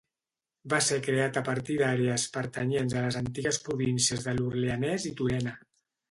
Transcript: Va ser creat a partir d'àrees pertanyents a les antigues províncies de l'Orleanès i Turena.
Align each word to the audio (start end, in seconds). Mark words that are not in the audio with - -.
Va 0.73 0.77
ser 0.85 0.95
creat 1.07 1.35
a 1.41 1.41
partir 1.49 1.75
d'àrees 1.81 2.23
pertanyents 2.37 2.95
a 2.97 3.03
les 3.03 3.17
antigues 3.19 3.59
províncies 3.67 4.25
de 4.29 4.33
l'Orleanès 4.39 5.05
i 5.11 5.13
Turena. 5.21 5.55